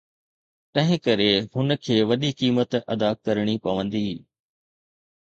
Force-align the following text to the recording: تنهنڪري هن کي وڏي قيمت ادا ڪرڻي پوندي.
تنهنڪري 0.73 1.27
هن 1.55 1.69
کي 1.83 1.97
وڏي 2.09 2.29
قيمت 2.39 2.71
ادا 2.93 3.09
ڪرڻي 3.25 3.55
پوندي. 3.63 4.07